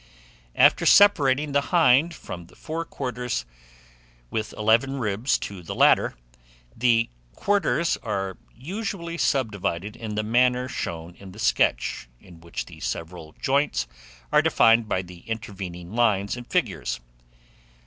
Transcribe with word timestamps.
After 0.55 0.83
separating 0.83 1.51
the 1.51 1.61
hind 1.69 2.11
from 2.15 2.47
the 2.47 2.55
fore 2.55 2.85
quarters, 2.85 3.45
with 4.31 4.51
eleven 4.53 4.97
ribs 4.97 5.37
to 5.37 5.61
the 5.61 5.75
latter, 5.75 6.15
the 6.75 7.11
quarters 7.35 7.97
are 7.97 8.39
usually 8.55 9.19
subdivided 9.19 9.95
in 9.95 10.15
the 10.15 10.23
manner 10.23 10.67
shown 10.67 11.13
in 11.17 11.33
the 11.33 11.37
sketch, 11.37 12.09
in 12.19 12.41
which 12.41 12.65
the 12.65 12.79
several 12.79 13.33
joins 13.33 13.85
are 14.31 14.41
defined 14.41 14.89
by 14.89 15.03
the 15.03 15.19
intervening 15.29 15.93
lines 15.93 16.35
and 16.35 16.47
figures. 16.47 16.99